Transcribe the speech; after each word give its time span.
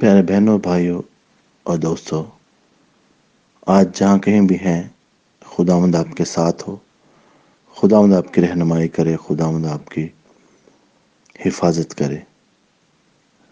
پیارے 0.00 0.22
بہنوں، 0.22 0.58
بھائیوں 0.58 1.02
اور 1.62 1.78
دوستوں، 1.78 2.24
آج 3.66 3.88
جہاں 3.94 4.18
کہیں 4.18 4.40
بھی 4.40 4.56
ہیں 4.56 4.88
خدا 5.44 5.78
مند 5.78 5.94
آپ 5.94 6.16
کے 6.16 6.24
ساتھ 6.24 6.68
ہو۔ 6.68 6.76
خدا 7.74 8.00
مند 8.00 8.14
آپ 8.14 8.34
کی 8.34 8.40
رہنمائی 8.40 8.88
کرے 8.88 9.16
خدا 9.28 9.50
مند 9.50 9.66
آپ 9.66 9.88
کی 9.88 10.08
حفاظت 11.46 11.94
کرے۔ 11.94 12.18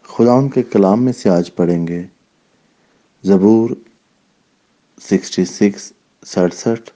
خدا 0.03 0.33
ان 0.33 0.49
کے 0.49 0.63
کلام 0.63 1.05
میں 1.05 1.13
سے 1.13 1.31
آج 1.31 1.55
پڑھیں 1.55 1.87
گے، 1.87 2.03
زبور 3.25 3.71
سکسٹی 5.03 5.45
سکس، 5.45 5.93
سڑسٹھ، 6.27 6.91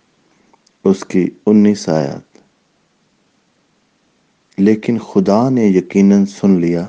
اس 0.84 1.04
کی 1.04 1.30
انیس 1.46 1.88
آیات۔ 1.88 2.38
لیکن 4.58 4.98
خدا 4.98 5.48
نے 5.48 5.64
یقیناً 5.64 6.24
سن 6.24 6.60
لیا 6.60 6.86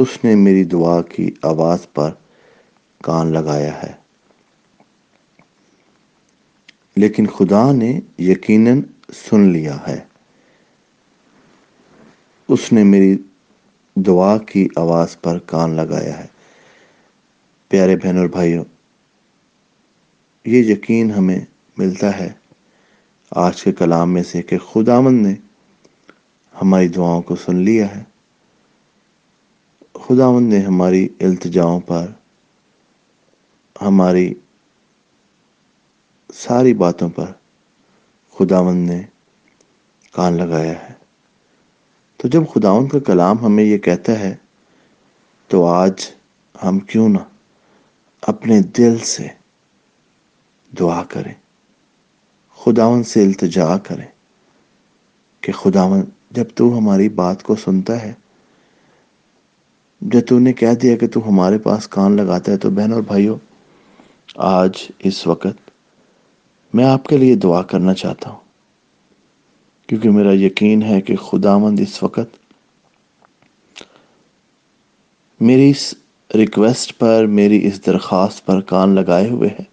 اس 0.00 0.24
نے 0.24 0.34
میری 0.34 0.64
دعا 0.64 1.02
کی، 1.02 1.30
آواز 1.42 1.92
پر 1.92 2.10
کان 3.02 3.32
لگایا 3.32 3.82
ہے۔ 3.82 3.92
لیکن 6.96 7.26
خدا 7.26 7.72
نے 7.72 8.00
یقیناً 8.18 8.82
سن 9.30 9.40
لیا 9.40 9.76
ہے۔ 9.88 10.04
اس 12.48 12.72
نے 12.72 12.84
میری 12.84 13.18
دعا 13.96 14.38
کی، 14.38 14.68
آواز 14.76 15.20
پر 15.20 15.38
کان 15.38 15.70
لگایا 15.70 16.18
ہے۔ 16.18 16.26
پیارے 17.68 17.96
بہن 17.96 18.18
اور 18.18 18.26
بھائیوں، 18.26 18.64
یہ 20.44 20.72
یقین 20.72 21.10
ہمیں 21.10 21.40
ملتا 21.76 22.18
ہے 22.18 22.32
آج 23.30 23.62
کے 23.62 23.72
کلام 23.72 24.12
میں 24.12 24.22
سے 24.22 24.42
کہ 24.42 24.58
خداوند 24.58 25.26
نے 25.26 25.34
ہماری 26.62 26.88
دعاؤں 26.88 27.22
کو 27.22 27.36
سن 27.36 27.56
لیا 27.56 27.96
ہے۔ 27.96 28.09
خداوند 30.10 30.52
نے 30.52 30.60
ہماری 30.60 31.08
التجاؤں 31.20 31.80
پر 31.80 32.06
ہماری 33.82 34.34
ساری 36.34 36.74
باتوں 36.74 37.08
پر 37.08 37.32
خداوند 38.38 38.90
نے 38.90 39.02
کان 40.12 40.32
لگایا 40.32 40.88
ہے۔ 40.88 40.94
تو 42.16 42.28
جب 42.28 42.42
خداوند 42.54 42.88
کا 42.88 42.98
کلام 42.98 43.44
ہمیں 43.44 43.64
یہ 43.64 43.78
کہتا 43.78 44.18
ہے، 44.20 44.36
تو 45.48 45.66
آج 45.66 45.92
ہم 46.64 46.78
کیوں 46.78 47.08
نہ 47.08 47.18
اپنے 48.22 48.60
دل 48.60 48.98
سے 48.98 49.28
دعا 50.80 51.02
کریں، 51.04 51.34
خداوند 52.56 53.06
سے 53.06 53.24
التجا 53.24 53.78
کریں 53.78 54.06
کہ 55.40 55.52
خداوند 55.52 56.04
جب 56.30 56.44
تو 56.54 56.78
ہماری 56.78 57.08
بات 57.08 57.42
کو 57.42 57.56
سنتا 57.56 58.02
ہے 58.02 58.12
جب 60.00 60.20
تو 60.28 60.38
نے 60.38 60.52
کہہ 60.52 60.74
دیا 60.74 60.96
کہ 60.96 61.06
تو 61.08 61.28
ہمارے 61.28 61.58
پاس 61.58 61.88
کان 61.88 62.16
لگاتا 62.16 62.52
ہے، 62.52 62.56
تو 62.56 62.70
بہن 62.70 62.92
اور 62.92 63.02
بھائیوں 63.02 63.36
آج 64.36 64.70
اس 64.98 65.26
وقت 65.26 65.70
میں 66.74 66.84
آپ 66.84 67.04
کے 67.04 67.16
لیے 67.16 67.34
دعا 67.34 67.62
کرنا 67.62 67.94
چاہتا 67.94 68.30
ہوں۔ 68.30 68.38
کیونکہ 69.88 70.10
میرا 70.10 70.32
یقین 70.32 70.82
ہے 70.82 71.00
کہ 71.00 71.16
خدا 71.16 71.58
مند 71.58 71.80
اس 71.80 72.02
وقت 72.02 72.38
میری 75.40 75.70
اس 75.70 75.94
ریکویسٹ 76.34 76.98
پر، 76.98 77.26
میری 77.26 77.66
اس 77.66 77.86
درخواست 77.86 78.46
پر 78.46 78.60
کان 78.60 78.94
لگائے 78.94 79.28
ہوئے 79.28 79.48
ہیں 79.48 79.64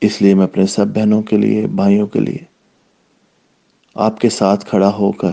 اس 0.00 0.22
لیے 0.22 0.34
میں 0.34 0.44
اپنے 0.44 0.66
سب 0.66 0.86
بہنوں 0.86 1.22
کے 1.22 1.36
لیے، 1.36 1.66
بھائیوں 1.66 2.06
کے 2.06 2.20
لیے 2.20 2.44
آپ 3.94 4.20
کے 4.20 4.28
ساتھ 4.28 4.66
کھڑا 4.66 4.94
ہو 4.94 5.12
کر، 5.12 5.32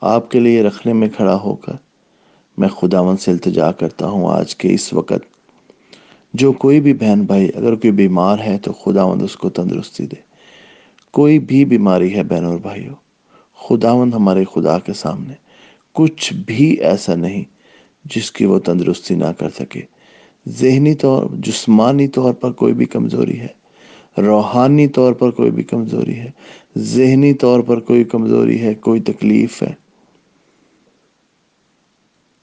آپ 0.00 0.30
کے 0.30 0.40
لیے 0.40 0.62
رکھنے 0.62 0.92
میں 0.92 1.08
کھڑا 1.08 1.34
ہو 1.34 1.56
کر 1.56 1.85
میں 2.58 2.68
خداون 2.68 3.16
سے 3.16 3.30
التجا 3.30 3.72
کرتا 3.72 4.06
ہوں 4.06 4.28
آج 4.28 4.56
کے 4.56 4.74
اس 4.74 4.92
وقت۔ 4.92 5.36
جو 6.34 6.52
کوئی 6.52 6.80
بھی 6.80 6.94
بہن 6.94 7.20
بھائی 7.20 7.48
اگر 7.54 7.74
کوئی 7.74 7.90
بیمار 7.90 8.38
ہے 8.38 8.58
تو 8.58 8.72
خداوند 8.72 9.22
اس 9.22 9.36
کو 9.36 9.48
تندرستی 9.48 10.06
دے۔ 10.06 10.16
کوئی 11.12 11.38
بھی 11.38 11.64
بیماری 11.64 12.14
ہے 12.14 12.22
بہن 12.22 12.44
اور 12.44 12.58
بھائیوں، 12.58 12.94
خداوند 13.68 14.14
ہمارے 14.14 14.44
خدا 14.54 14.78
کے 14.78 14.92
سامنے۔ 14.92 15.34
کچھ 15.92 16.32
بھی 16.34 16.70
ایسا 16.70 17.14
نہیں 17.14 17.44
جس 18.04 18.32
کی 18.32 18.44
وہ 18.44 18.58
تندرستی 18.58 19.14
نہ 19.14 19.32
کر 19.38 19.48
سکے۔ 19.58 19.80
ذہنی 20.48 20.94
طور، 20.94 21.26
جسمانی 21.32 22.08
طور 22.08 22.32
پر 22.32 22.52
کوئی 22.52 22.74
بھی 22.74 22.84
کمزوری 22.84 23.40
ہے۔ 23.40 23.66
روحانی 24.22 24.88
طور 24.88 25.12
پر 25.12 25.30
کوئی 25.30 25.50
بھی 25.50 25.62
کمزوری 25.62 26.14
ہے۔ 26.14 26.30
ذہنی 26.78 27.34
طور 27.34 27.60
پر 27.60 27.80
کوئی 27.80 28.04
کمزوری 28.04 28.60
ہے، 28.60 28.74
کوئی 28.74 29.00
تکلیف 29.00 29.62
ہے۔ 29.62 29.85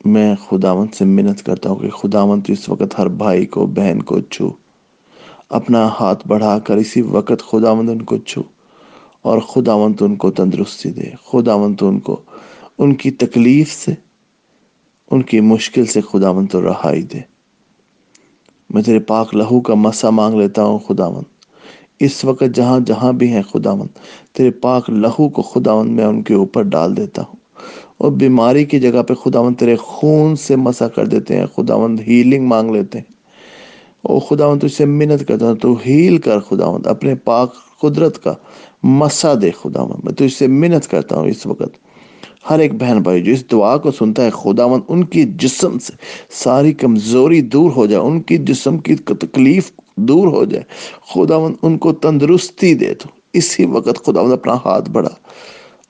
میں 0.06 0.36
خداون 0.50 0.88
سے 0.92 1.06
منت 1.06 1.44
کرتا 1.44 1.70
ہوں 1.70 1.76
کہ 1.76 1.90
خداون 1.90 2.42
تو 2.42 2.54
اس 2.54 2.70
وقت 2.70 3.00
ہر 3.00 3.08
بھائی 3.08 3.46
کو، 3.46 3.66
بہن 3.66 4.02
کو 4.02 4.20
چھو۔ 4.20 4.52
اپنا 5.50 5.90
ہاتھ 6.00 6.28
بڑھا 6.28 6.60
کر 6.60 6.78
اسی 6.78 7.02
وقت 7.02 7.44
خداوند 7.52 7.90
ان 7.90 8.02
کو 8.02 8.18
چھو 8.18 8.42
اور 9.22 9.40
خداوند 9.40 10.02
ان 10.02 10.16
کو 10.16 10.32
تندرستی 10.32 10.92
دے۔ 10.92 11.10
خداوند 11.26 11.76
ان 11.82 12.00
کو، 12.00 12.22
ان 12.78 12.96
کی 12.96 13.12
تکلیف 13.12 13.72
سے، 13.86 13.94
ان 15.12 15.22
کی 15.22 15.40
مشکل 15.40 15.86
سے 15.86 16.02
خداوند 16.02 16.48
تو 16.52 16.62
رہائی 16.62 17.02
دے۔ 17.02 17.20
میں 18.70 18.82
تیرے 18.82 19.00
پاک 19.00 19.36
لہو 19.36 19.62
کا 19.62 19.74
مسا 19.74 20.10
مانگ 20.10 20.36
لیتا 20.36 20.64
ہوں 20.64 20.80
خداوند۔ 20.80 21.24
اس 22.00 22.26
وقت 22.26 22.44
جہاں 22.54 22.80
جہاں 22.80 23.14
بھی 23.14 23.32
ہیں 23.32 23.42
خداوند، 23.42 24.00
تیرے 24.34 24.52
پاک 24.52 24.90
لہو 24.90 25.30
کو 25.30 25.42
خداوند 25.42 25.90
میں 25.90 26.06
ان 26.06 26.22
کے 26.22 26.34
اوپر 26.34 26.62
ڈال 26.62 26.98
دیتا 26.98 27.22
ہوں۔ 27.22 27.43
اور 28.04 28.12
بیماری 28.12 28.66
کی 28.66 28.80
جگہ 28.80 29.02
پہ 29.04 29.14
خداوند 29.14 29.56
تیرے 29.56 29.76
خون 29.76 30.36
سے 30.36 30.56
مسا 30.56 30.88
کر 30.88 31.06
دیتے 31.06 31.38
ہیں، 31.38 31.46
خداوند 31.56 32.00
ہیلنگ 32.08 32.48
مانگ 32.48 32.72
لیتے 32.72 32.98
ہیں۔ 32.98 33.12
او 34.02 34.20
خداوند 34.20 34.60
تجھ 34.60 34.72
سے 34.72 34.86
منت 34.86 35.28
کرتا 35.28 35.48
ہوں، 35.48 35.56
تو 35.56 35.78
ہیل 35.86 36.18
کر 36.18 36.40
خداوند، 36.40 36.88
اپنے 36.88 37.16
پاک 37.16 37.54
قدرت 37.82 38.24
کا 38.24 38.34
مسا 38.84 39.34
دے 39.42 39.52
خداوند۔ 39.52 40.04
میں 40.04 40.14
تجھ 40.14 40.34
سے 40.34 40.48
منت 40.48 40.92
کرتا 40.92 41.16
ہوں 41.16 41.28
اس 41.28 41.46
وقت۔ 41.46 41.78
ہر 42.50 42.60
ایک 42.60 42.74
بہن 42.74 43.02
بھائی 43.02 43.24
جو 43.24 43.32
اس 43.32 43.52
دعا 43.52 43.78
کو 43.78 43.92
سنتا 43.92 44.26
ہے، 44.26 44.30
خداوند 44.30 44.82
ان 44.88 45.04
کی 45.04 45.24
جسم 45.24 45.80
سے 45.80 45.94
ساری 46.30 46.74
کمزوری 46.74 47.42
دور 47.42 47.72
ہو 47.72 47.86
جائے، 47.86 48.04
ان 48.04 48.22
کی 48.22 48.38
جسم 48.38 48.78
کی 48.78 48.96
تکلیف 48.96 49.72
دور 49.96 50.28
ہو 50.28 50.46
جائے، 50.46 50.64
خداوند 51.14 51.56
ان 51.62 51.78
کو 51.78 51.94
تندرستی 51.94 52.74
دے 52.74 52.94
تو 52.94 53.10
اسی 53.34 53.66
وقت 53.66 54.06
خداوند 54.06 54.34
اپنا 54.34 54.58
ہاتھ 54.66 54.92
بڑھا۔ 54.92 55.16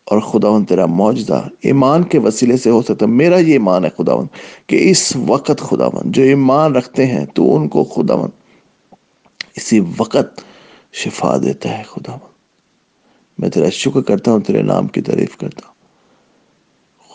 اور 0.06 0.20
خداون 0.20 0.66
تیرا 0.66 0.86
موجدہ 0.86 1.42
ایمان 1.62 2.04
کے 2.04 2.20
وسیلے 2.20 2.58
سے 2.58 2.70
ہو 2.70 2.82
سکتا 2.82 3.06
ہے۔ 3.06 3.12
میرا 3.12 3.38
یہ 3.38 3.52
ایمان 3.52 3.86
ہے 3.86 3.90
خداون 3.98 4.28
کہ 4.68 4.90
اس 4.90 5.16
وقت 5.16 5.62
خداون 5.62 6.12
جو 6.12 6.24
ایمان 6.24 6.76
رکھتے 6.76 7.06
ہیں 7.06 7.26
تو 7.26 7.56
ان 7.56 7.68
کو 7.68 7.84
خداون 7.84 8.30
اسی 9.56 9.80
وقت 9.98 10.42
شفا 10.94 11.38
دیتا 11.38 11.78
ہے 11.78 11.84
خداون 11.84 12.20
میں 13.40 13.50
تیرا 13.50 13.70
شکر 13.70 14.02
کرتا 14.02 14.32
ہوں، 14.32 14.40
تیرے 14.40 14.62
نام 14.62 14.88
کی 14.88 15.02
تعریف 15.02 15.38
کرتا 15.38 15.68
ہوں۔ 15.68 15.74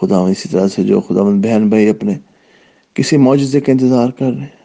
خداون 0.00 0.30
اسی 0.30 0.48
طرح 0.48 0.68
سے 0.68 0.82
جو 0.82 1.00
خداون 1.00 1.40
بہن 1.40 1.68
بھائی 1.68 1.88
اپنے 1.88 2.18
کسی 2.94 3.16
معجزے 3.16 3.60
کا 3.60 3.72
انتظار 3.72 4.10
کر 4.10 4.30
رہے 4.30 4.40
ہیں۔ 4.40 4.58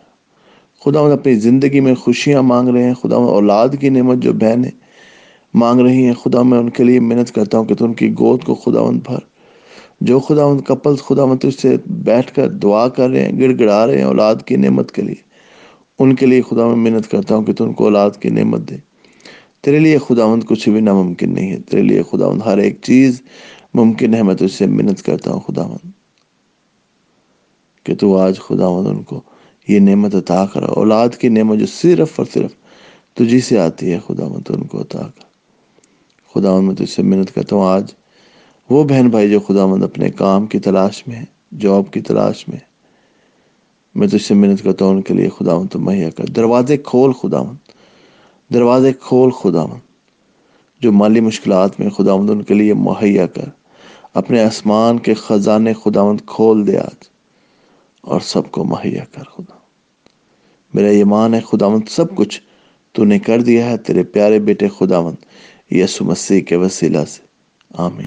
خداون 0.86 1.12
اپنی 1.12 1.36
زندگی 1.36 1.80
میں 1.80 1.96
خوشیاں 1.96 2.42
مانگ 2.42 2.70
رہے 2.70 2.84
ہیں۔ 2.84 2.94
خداون 2.94 3.28
اولاد 3.28 3.70
کی 3.80 3.90
نعمت 3.90 4.18
جو 4.18 4.34
بہنیں 4.34 4.72
مانگ 5.54 5.80
رہی 5.80 6.06
ہیں، 6.06 6.14
خدا 6.14 6.42
میں 6.42 6.60
ان 6.60 6.70
کے 6.70 6.84
لیے 6.84 7.00
محنت 7.00 7.36
کرتا 7.36 7.58
ہوں 7.58 7.66
کہ 7.66 7.76
تو 7.76 7.86
ان 7.86 7.94
کی 7.94 8.12
گود 8.12 8.44
کو 8.44 8.56
خداوند 8.56 9.02
بھر۔ 9.06 9.18
جو 10.02 10.20
خداوند 10.20 10.62
کپل، 10.62 10.96
خداوند 10.96 11.40
تجھ 11.40 11.60
سے 11.60 11.78
بیٹھ 11.86 12.34
کر 12.34 12.50
دعا 12.50 12.88
کر 12.88 13.10
رہے 13.10 13.24
ہیں 13.24 13.40
گڑ 13.40 13.60
گڑا 13.60 13.88
رہے 13.88 13.98
ہیں 13.98 14.04
اولاد 14.04 14.36
کی 14.46 14.56
نعمت 14.56 14.92
کے 14.92 15.02
لیے، 15.02 15.16
ان 16.00 16.16
کے 16.16 16.26
لیے 16.26 16.42
خدا 16.42 16.68
میں 16.68 16.76
محنت 16.76 17.12
کرتا 17.12 17.36
ہوں 17.36 17.44
کہ 17.44 17.54
تو 17.54 17.64
ان 17.64 17.74
کو 17.74 17.84
اولاد 17.84 18.12
کی 18.20 18.30
نعمت 18.30 18.70
دے 18.70 18.76
تیرے 19.62 19.80
لیے 19.80 19.98
خداوند 19.98 20.44
کچھ 20.44 20.70
بھی 20.70 20.82
ناممکن 20.82 21.34
نہیں 21.34 21.52
ہے۔ 21.52 21.58
تیرے 21.70 21.84
لیے 21.84 22.02
خداوند 22.12 22.42
ہر 22.46 22.58
ایک 22.58 22.78
چیز 22.82 23.22
ممکن 23.74 24.14
ہے، 24.14 24.24
میں 24.24 24.36
تجھ 24.36 24.52
سے 24.52 24.66
محنت 24.66 25.02
کرتا 25.02 25.32
ہوں 25.32 25.40
خداوند۔ 25.40 25.92
کہ 27.84 27.96
تو 27.96 28.18
آج 28.18 28.40
خداوند 28.40 28.88
ان 28.88 29.04
کو 29.04 29.22
یہ 29.68 29.80
نعمت 29.80 30.16
عطا 30.16 30.46
کرا۔ 30.46 30.66
اولاد 30.66 31.10
کی 31.10 31.30
نعمت 31.30 31.60
جو 31.60 31.66
صرف 31.66 32.12
اور 32.16 32.26
صرف 32.34 32.52
تجھی 33.14 33.40
سے 33.40 33.60
آتی 33.60 33.92
ہے، 33.92 34.00
خداوند 34.08 34.52
ان 34.52 34.64
کو 34.64 34.82
عطا 34.82 35.02
کر۔ 35.02 35.33
خدا 36.34 36.60
میں 36.60 36.76
تجھ 36.76 36.90
سے 36.90 37.02
محنت 37.02 37.34
کرتا 37.36 37.56
ہوں۔ 37.56 37.66
آج 37.66 37.92
وہ 38.70 38.84
بہن 38.84 39.10
بھائی 39.10 39.30
جو 39.30 39.40
خدا 39.40 39.66
مند 39.66 39.84
اپنے 39.84 40.10
کام 40.12 40.46
کی 40.46 40.60
تلاش 40.60 41.08
میں 41.08 41.16
ہے، 41.16 41.26
جاب 41.60 41.92
کی 41.92 42.02
تلاش 42.02 42.48
میں 42.48 42.60
میں 43.96 44.08
تجھ 44.08 44.24
سے 44.24 44.34
محنت 44.34 44.64
کرتا 44.64 44.86
ہوں، 44.86 44.92
ان 44.92 45.02
کے 45.02 45.14
لیے 45.14 45.30
خدا 45.30 45.58
مند 45.58 45.70
تو 45.72 45.80
مہیا 45.80 46.10
کر۔ 46.10 46.26
دروازے 46.26 46.78
کھول 46.78 47.12
خدا 47.14 47.42
مند 47.44 48.54
دروازے 48.54 48.92
کھول 49.02 49.30
خدا 49.32 49.66
مند 49.66 49.82
جو 50.82 50.92
مالی 50.92 51.20
مشکلات 51.20 51.80
میں 51.80 51.90
خدا 51.90 52.16
مند 52.16 52.30
ان 52.30 52.42
کے 52.44 52.54
لیے 52.54 52.74
مہیا 52.74 53.28
کر۔ 53.28 53.50
اپنے 54.14 54.44
آسمان 54.44 54.98
کے 54.98 55.14
خزانے 55.14 55.74
خدا 55.74 56.04
مند 56.04 56.22
کھول 56.26 56.68
دے 56.68 56.78
آج، 56.78 57.08
اور 58.02 58.22
سب 58.22 58.52
کو 58.52 58.64
مہیا 58.64 59.04
کر 59.12 59.24
خدا 59.24 59.58
میرا 60.74 60.88
ایمان 60.88 61.34
ہے 61.34 61.40
خدا 61.40 61.68
مند 61.68 61.90
سب 61.90 62.16
کچھ 62.16 62.42
تو 62.92 63.04
نے 63.04 63.20
کر 63.20 63.42
دیا 63.42 63.70
ہے۔ 63.70 63.78
تیرے 63.78 64.04
پیارے 64.04 64.40
بیٹے 64.40 64.68
خدا 64.78 65.02
مند 65.02 65.16
یسو 65.76 66.06
مسیح 66.06 66.42
کے 66.42 66.56
وسیلہ 66.56 67.06
سے۔ 67.08 67.22
آمین۔ 67.74 68.02